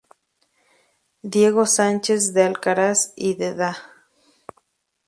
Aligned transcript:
Diego 1.21 1.67
Sánchez 1.67 2.33
de 2.33 2.41
Alcaraz 2.41 3.13
y 3.15 3.35
de 3.35 3.53
Da. 3.53 3.77